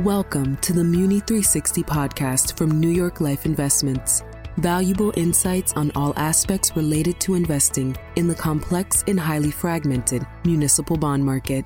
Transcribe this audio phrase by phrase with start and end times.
[0.00, 4.24] Welcome to the Muni 360 podcast from New York Life Investments.
[4.56, 10.96] Valuable insights on all aspects related to investing in the complex and highly fragmented municipal
[10.96, 11.64] bond market.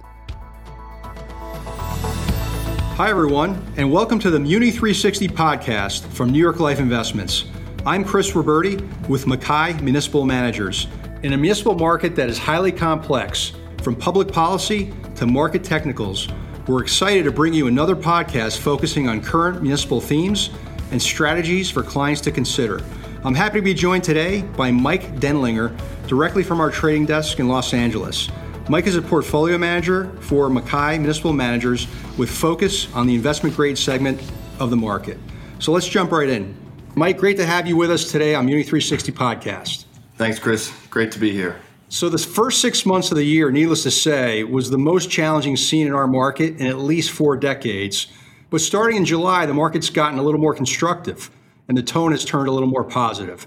[2.98, 7.46] Hi, everyone, and welcome to the Muni 360 podcast from New York Life Investments.
[7.86, 10.86] I'm Chris Roberti with MacKay Municipal Managers.
[11.22, 16.28] In a municipal market that is highly complex, from public policy to market technicals,
[16.68, 20.50] we're excited to bring you another podcast focusing on current municipal themes
[20.90, 22.84] and strategies for clients to consider.
[23.24, 25.74] I'm happy to be joined today by Mike Denlinger,
[26.06, 28.28] directly from our trading desk in Los Angeles.
[28.68, 31.86] Mike is a portfolio manager for MacKay Municipal Managers
[32.18, 34.20] with focus on the investment grade segment
[34.58, 35.18] of the market.
[35.60, 36.54] So let's jump right in.
[36.94, 39.86] Mike, great to have you with us today on Muni 360 Podcast.
[40.16, 40.70] Thanks, Chris.
[40.90, 41.56] Great to be here.
[41.90, 45.56] So, the first six months of the year, needless to say, was the most challenging
[45.56, 48.08] seen in our market in at least four decades.
[48.50, 51.30] But starting in July, the market's gotten a little more constructive
[51.68, 53.46] and the tone has turned a little more positive.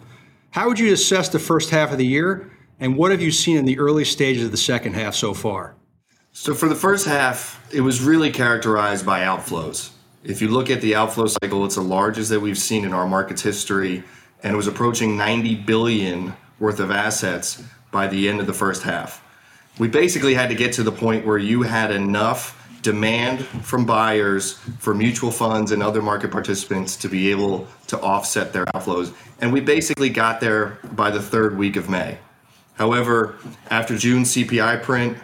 [0.51, 3.57] How would you assess the first half of the year, and what have you seen
[3.57, 5.75] in the early stages of the second half so far?
[6.31, 9.91] So, for the first half, it was really characterized by outflows.
[10.23, 13.07] If you look at the outflow cycle, it's the largest that we've seen in our
[13.07, 14.03] market's history,
[14.43, 18.83] and it was approaching 90 billion worth of assets by the end of the first
[18.83, 19.23] half.
[19.77, 24.53] We basically had to get to the point where you had enough demand from buyers
[24.79, 29.13] for mutual funds and other market participants to be able to offset their outflows.
[29.39, 32.17] And we basically got there by the third week of May.
[32.75, 33.35] However,
[33.69, 35.17] after June CPI print,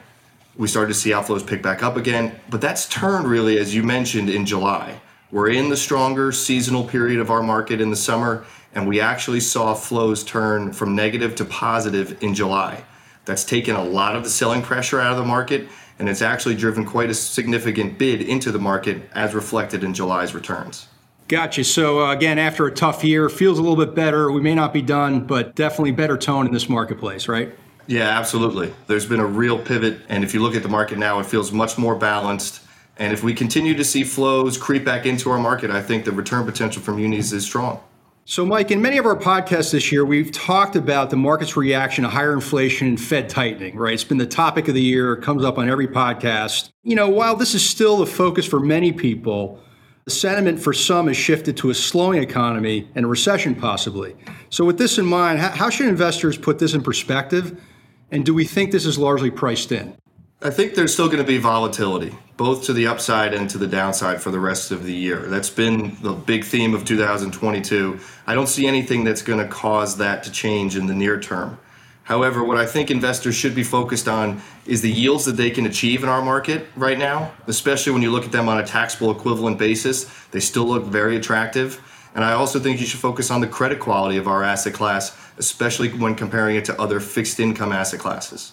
[0.56, 2.40] we started to see outflows pick back up again.
[2.50, 5.00] But that's turned really, as you mentioned, in July.
[5.32, 9.40] We're in the stronger seasonal period of our market in the summer, and we actually
[9.40, 12.84] saw flows turn from negative to positive in July.
[13.26, 15.68] That's taken a lot of the selling pressure out of the market,
[16.00, 20.34] and it's actually driven quite a significant bid into the market as reflected in July's
[20.34, 20.88] returns.
[21.28, 21.66] Gotcha.
[21.66, 24.32] So, uh, again, after a tough year, feels a little bit better.
[24.32, 27.54] We may not be done, but definitely better tone in this marketplace, right?
[27.88, 28.74] Yeah, absolutely.
[28.88, 31.52] There's been a real pivot, and if you look at the market now, it feels
[31.52, 32.62] much more balanced.
[32.98, 36.12] And if we continue to see flows creep back into our market, I think the
[36.12, 37.82] return potential from munis is strong.
[38.30, 42.04] So, Mike, in many of our podcasts this year, we've talked about the market's reaction
[42.04, 43.94] to higher inflation and Fed tightening, right?
[43.94, 46.72] It's been the topic of the year, it comes up on every podcast.
[46.84, 49.62] You know, while this is still the focus for many people,
[50.04, 54.14] the sentiment for some has shifted to a slowing economy and a recession possibly.
[54.50, 57.58] So, with this in mind, how should investors put this in perspective?
[58.12, 59.96] And do we think this is largely priced in?
[60.40, 63.66] I think there's still going to be volatility, both to the upside and to the
[63.66, 65.22] downside for the rest of the year.
[65.22, 68.00] That's been the big theme of 2022.
[68.28, 71.58] I don't see anything that's going to cause that to change in the near term.
[72.04, 75.66] However, what I think investors should be focused on is the yields that they can
[75.66, 79.10] achieve in our market right now, especially when you look at them on a taxable
[79.10, 80.06] equivalent basis.
[80.30, 81.82] They still look very attractive.
[82.14, 85.18] And I also think you should focus on the credit quality of our asset class,
[85.40, 88.52] especially when comparing it to other fixed income asset classes.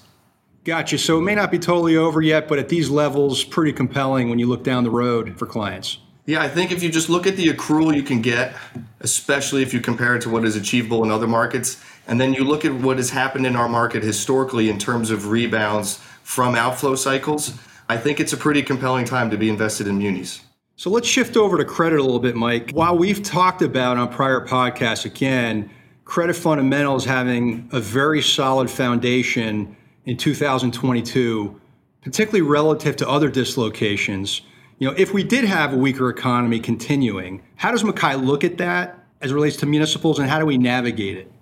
[0.65, 0.97] Gotcha.
[0.97, 4.39] So it may not be totally over yet, but at these levels, pretty compelling when
[4.39, 5.99] you look down the road for clients.
[6.27, 8.55] Yeah, I think if you just look at the accrual you can get,
[9.01, 12.45] especially if you compare it to what is achievable in other markets, and then you
[12.45, 16.95] look at what has happened in our market historically in terms of rebounds from outflow
[16.95, 17.53] cycles,
[17.91, 20.41] I think it's a pretty compelling time to be invested in munis.
[20.77, 22.71] So let's shift over to credit a little bit, Mike.
[22.71, 25.71] While we've talked about on prior podcasts, again,
[26.07, 31.60] credit fundamentals having a very solid foundation in 2022,
[32.03, 34.42] particularly relative to other dislocations.
[34.78, 38.59] You know, if we did have a weaker economy continuing, how does MacKay look at
[38.59, 41.32] that as it relates to municipals and how do we navigate it?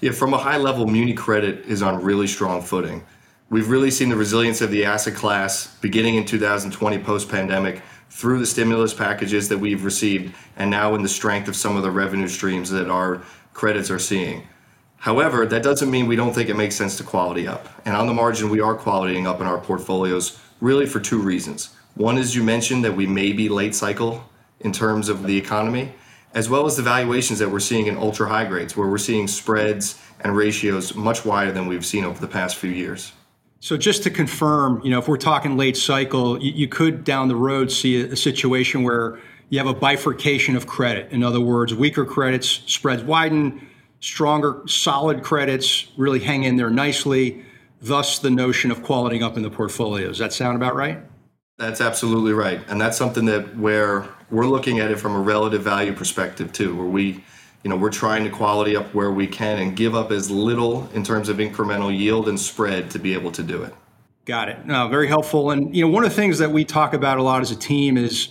[0.00, 3.04] Yeah, from a high level, muni credit is on really strong footing.
[3.50, 8.38] We've really seen the resilience of the asset class beginning in 2020 post pandemic through
[8.38, 11.90] the stimulus packages that we've received and now in the strength of some of the
[11.90, 14.46] revenue streams that our credits are seeing.
[15.04, 17.68] However, that doesn't mean we don't think it makes sense to quality up.
[17.84, 21.76] And on the margin, we are qualitying up in our portfolios really for two reasons.
[21.94, 24.24] One is you mentioned that we may be late cycle
[24.60, 25.92] in terms of the economy,
[26.32, 29.28] as well as the valuations that we're seeing in ultra high grades, where we're seeing
[29.28, 33.12] spreads and ratios much wider than we've seen over the past few years.
[33.60, 37.28] So just to confirm, you know, if we're talking late cycle, you, you could down
[37.28, 39.20] the road see a, a situation where
[39.50, 41.12] you have a bifurcation of credit.
[41.12, 43.68] In other words, weaker credits, spreads widen,
[44.04, 47.42] stronger, solid credits really hang in there nicely.
[47.80, 50.08] Thus, the notion of quality up in the portfolio.
[50.08, 50.98] Does that sound about right?
[51.56, 55.62] That's absolutely right, and that's something that where we're looking at it from a relative
[55.62, 57.24] value perspective too, where we,
[57.62, 60.88] you know, we're trying to quality up where we can and give up as little
[60.92, 63.72] in terms of incremental yield and spread to be able to do it.
[64.24, 64.66] Got it.
[64.66, 65.50] No, very helpful.
[65.50, 67.56] And you know, one of the things that we talk about a lot as a
[67.56, 68.30] team is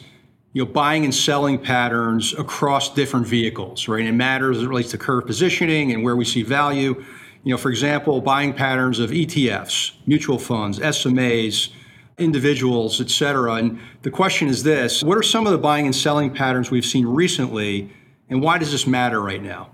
[0.53, 3.99] you know, buying and selling patterns across different vehicles, right?
[3.99, 7.03] And it matters as it relates to curve positioning and where we see value.
[7.43, 11.69] You know, for example, buying patterns of ETFs, mutual funds, SMAs,
[12.17, 13.55] individuals, et cetera.
[13.55, 16.85] And the question is this what are some of the buying and selling patterns we've
[16.85, 17.91] seen recently,
[18.29, 19.71] and why does this matter right now?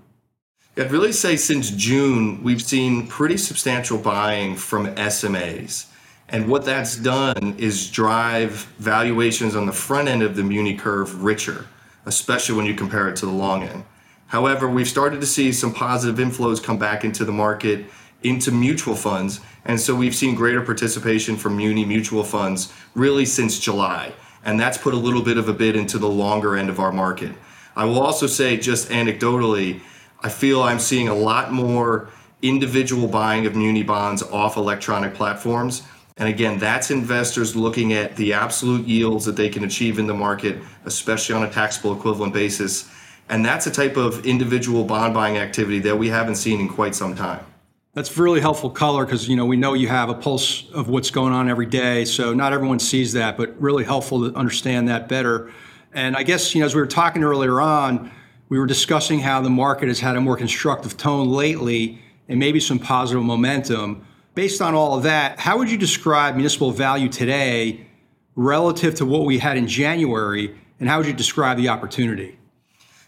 [0.78, 5.88] I'd really say since June, we've seen pretty substantial buying from SMAs.
[6.32, 11.24] And what that's done is drive valuations on the front end of the Muni curve
[11.24, 11.66] richer,
[12.06, 13.84] especially when you compare it to the long end.
[14.28, 17.86] However, we've started to see some positive inflows come back into the market
[18.24, 19.40] into mutual funds.
[19.66, 24.14] And so we've seen greater participation from Muni mutual funds really since July.
[24.44, 26.92] And that's put a little bit of a bid into the longer end of our
[26.92, 27.32] market.
[27.76, 29.82] I will also say, just anecdotally,
[30.22, 32.10] I feel I'm seeing a lot more
[32.42, 35.84] individual buying of Muni bonds off electronic platforms.
[36.20, 40.14] And again, that's investors looking at the absolute yields that they can achieve in the
[40.14, 42.90] market, especially on a taxable equivalent basis.
[43.30, 46.94] And that's a type of individual bond buying activity that we haven't seen in quite
[46.94, 47.46] some time.
[47.94, 51.10] That's really helpful color because you know we know you have a pulse of what's
[51.10, 52.06] going on every day.
[52.06, 55.52] So not everyone sees that, but really helpful to understand that better.
[55.94, 58.12] And I guess you know as we were talking earlier on,
[58.50, 62.60] we were discussing how the market has had a more constructive tone lately and maybe
[62.60, 64.06] some positive momentum.
[64.40, 67.86] Based on all of that, how would you describe municipal value today
[68.38, 72.40] relative to what we had in January, and how would you describe the opportunity?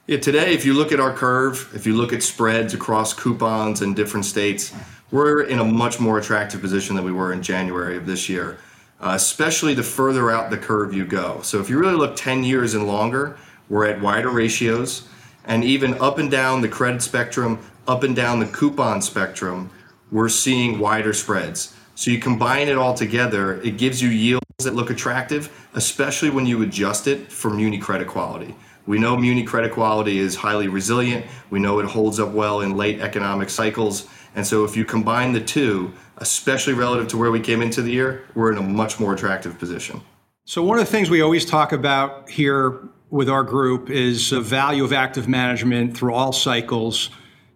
[0.07, 3.81] Yeah, today, if you look at our curve, if you look at spreads across coupons
[3.81, 4.73] in different states,
[5.09, 8.57] we're in a much more attractive position than we were in January of this year,
[8.99, 11.39] uh, especially the further out the curve you go.
[11.43, 13.37] So if you really look 10 years and longer,
[13.69, 15.07] we're at wider ratios,
[15.45, 17.57] and even up and down the credit spectrum,
[17.87, 19.69] up and down the coupon spectrum,
[20.11, 21.73] we're seeing wider spreads.
[21.95, 26.45] So you combine it all together, it gives you yields that look attractive, especially when
[26.45, 28.55] you adjust it for muni credit quality.
[28.87, 31.25] We know muni credit quality is highly resilient.
[31.49, 34.07] We know it holds up well in late economic cycles.
[34.35, 37.91] And so if you combine the two, especially relative to where we came into the
[37.91, 40.01] year, we're in a much more attractive position.
[40.45, 44.41] So one of the things we always talk about here with our group is the
[44.41, 47.11] value of active management through all cycles.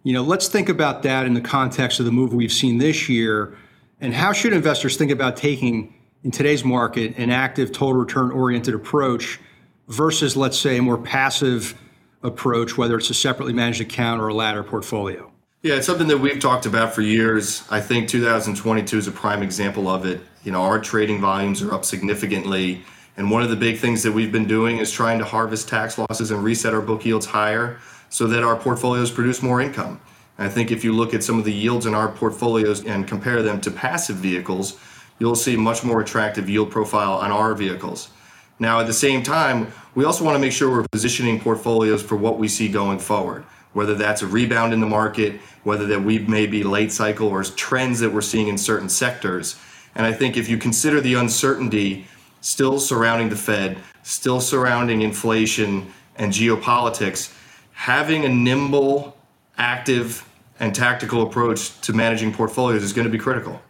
[0.06, 3.08] You know, let's think about that in the context of the move we've seen this
[3.08, 3.58] year
[4.00, 5.92] and how should investors think about taking
[6.22, 9.40] in today's market an active total return oriented approach
[9.88, 11.74] versus, let's say, a more passive
[12.22, 15.28] approach, whether it's a separately managed account or a ladder portfolio?
[15.62, 17.64] Yeah, it's something that we've talked about for years.
[17.68, 20.20] I think 2022 is a prime example of it.
[20.44, 22.84] You know, our trading volumes are up significantly.
[23.16, 25.98] And one of the big things that we've been doing is trying to harvest tax
[25.98, 30.00] losses and reset our book yields higher so that our portfolios produce more income.
[30.38, 33.06] And I think if you look at some of the yields in our portfolios and
[33.06, 34.78] compare them to passive vehicles,
[35.18, 38.10] you'll see much more attractive yield profile on our vehicles.
[38.58, 42.16] Now, at the same time, we also want to make sure we're positioning portfolios for
[42.16, 46.20] what we see going forward, whether that's a rebound in the market, whether that we
[46.20, 49.56] may be late cycle or trends that we're seeing in certain sectors.
[49.94, 52.06] And I think if you consider the uncertainty
[52.40, 57.35] still surrounding the Fed, still surrounding inflation and geopolitics,
[57.76, 59.14] having a nimble,
[59.58, 60.26] active,
[60.58, 63.60] and tactical approach to managing portfolios is going to be critical.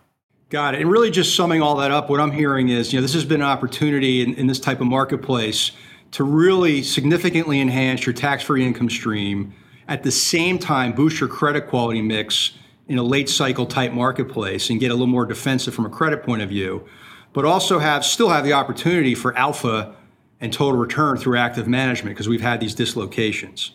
[0.49, 0.81] Got it.
[0.81, 3.25] And really, just summing all that up, what I'm hearing is, you know, this has
[3.25, 5.73] been an opportunity in, in this type of marketplace
[6.13, 9.53] to really significantly enhance your tax-free income stream.
[9.89, 12.53] At the same time, boost your credit quality mix
[12.87, 16.23] in a late cycle type marketplace and get a little more defensive from a credit
[16.23, 16.87] point of view,
[17.33, 19.97] but also have still have the opportunity for alpha
[20.41, 23.73] and total return through active management because we've had these dislocations.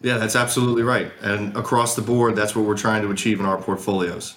[0.00, 1.10] Yeah, that's absolutely right.
[1.22, 4.36] And across the board, that's what we're trying to achieve in our portfolios.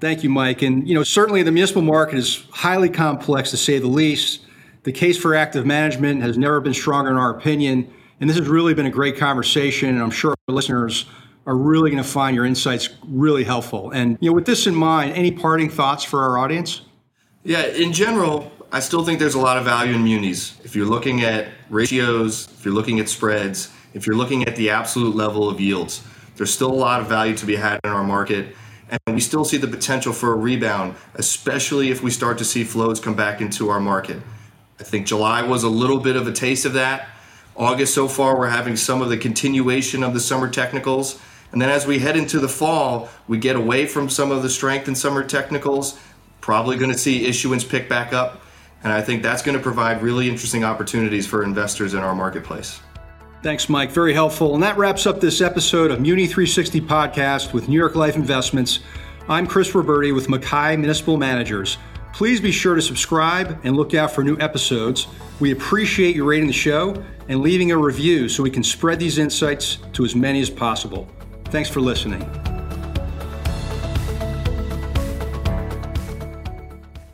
[0.00, 0.62] Thank you, Mike.
[0.62, 4.40] And you know, certainly the municipal market is highly complex to say the least.
[4.82, 7.92] The case for active management has never been stronger in our opinion.
[8.20, 11.06] And this has really been a great conversation, and I'm sure our listeners
[11.46, 13.90] are really going to find your insights really helpful.
[13.90, 16.82] And you know, with this in mind, any parting thoughts for our audience?
[17.42, 20.58] Yeah, in general, I still think there's a lot of value in munis.
[20.64, 24.70] If you're looking at ratios, if you're looking at spreads, if you're looking at the
[24.70, 26.02] absolute level of yields,
[26.36, 28.54] there's still a lot of value to be had in our market.
[28.90, 32.64] And we still see the potential for a rebound, especially if we start to see
[32.64, 34.20] flows come back into our market.
[34.78, 37.08] I think July was a little bit of a taste of that.
[37.56, 41.20] August so far, we're having some of the continuation of the summer technicals.
[41.52, 44.50] And then as we head into the fall, we get away from some of the
[44.50, 45.96] strength in summer technicals,
[46.40, 48.42] probably going to see issuance pick back up.
[48.82, 52.80] And I think that's going to provide really interesting opportunities for investors in our marketplace.
[53.44, 53.90] Thanks, Mike.
[53.90, 54.54] Very helpful.
[54.54, 58.78] And that wraps up this episode of Muni 360 Podcast with New York Life Investments.
[59.28, 61.76] I'm Chris Roberti with MacKay Municipal Managers.
[62.14, 65.08] Please be sure to subscribe and look out for new episodes.
[65.40, 69.18] We appreciate you rating the show and leaving a review so we can spread these
[69.18, 71.06] insights to as many as possible.
[71.50, 72.22] Thanks for listening.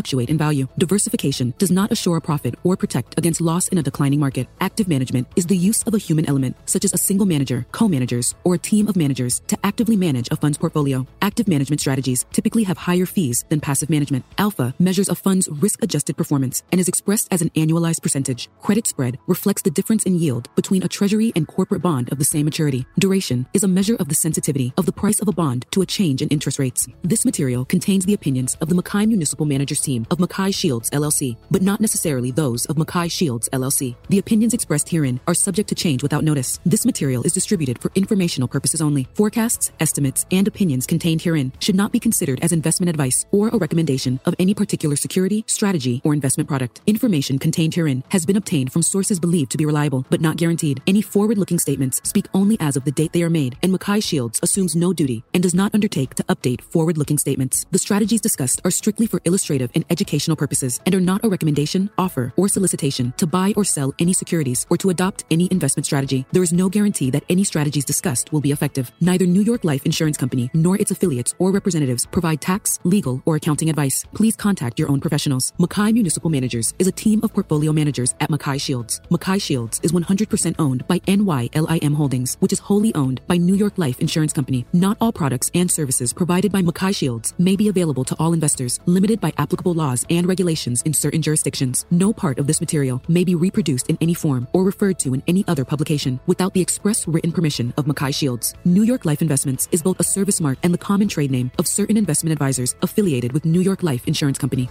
[0.00, 0.66] in value.
[0.78, 4.48] Diversification does not assure a profit or protect against loss in a declining market.
[4.60, 7.86] Active management is the use of a human element, such as a single manager, co
[7.86, 11.06] managers, or a team of managers, to actively manage a fund's portfolio.
[11.20, 14.24] Active management strategies typically have higher fees than passive management.
[14.38, 18.48] Alpha measures a fund's risk adjusted performance and is expressed as an annualized percentage.
[18.60, 22.24] Credit spread reflects the difference in yield between a treasury and corporate bond of the
[22.24, 22.86] same maturity.
[22.98, 25.86] Duration is a measure of the sensitivity of the price of a bond to a
[25.86, 26.88] change in interest rates.
[27.02, 31.36] This material contains the opinions of the MacKay Municipal Managers team of MacKay Shields LLC,
[31.50, 33.96] but not necessarily those of MacKay Shields LLC.
[34.08, 36.58] The opinions expressed herein are subject to change without notice.
[36.64, 39.08] This material is distributed for informational purposes only.
[39.14, 43.58] Forecasts, estimates, and opinions contained herein should not be considered as investment advice or a
[43.58, 46.80] recommendation of any particular security, strategy, or investment product.
[46.86, 50.82] Information contained herein has been obtained from sources believed to be reliable, but not guaranteed.
[50.86, 54.40] Any forward-looking statements speak only as of the date they are made, and MacKay Shields
[54.42, 57.66] assumes no duty and does not undertake to update forward-looking statements.
[57.70, 61.90] The strategies discussed are strictly for illustrative and educational purposes and are not a recommendation,
[61.98, 66.26] offer, or solicitation to buy or sell any securities or to adopt any investment strategy.
[66.32, 68.90] There is no guarantee that any strategies discussed will be effective.
[69.00, 73.36] Neither New York Life Insurance Company nor its affiliates or representatives provide tax, legal, or
[73.36, 74.04] accounting advice.
[74.14, 75.52] Please contact your own professionals.
[75.58, 79.00] MacKay Municipal Managers is a team of portfolio managers at MacKay Shields.
[79.10, 83.78] MacKay Shields is 100% owned by NYLIM Holdings, which is wholly owned by New York
[83.78, 84.66] Life Insurance Company.
[84.72, 88.80] Not all products and services provided by MacKay Shields may be available to all investors,
[88.86, 91.84] limited by applicable laws and regulations in certain jurisdictions.
[91.90, 95.22] No part of this material may be reproduced in any form or referred to in
[95.26, 98.54] any other publication without the express written permission of MacKay Shields.
[98.64, 101.66] New York Life Investments is both a service mark and the common trade name of
[101.66, 104.68] certain investment advisors affiliated with New York Life Insurance Company.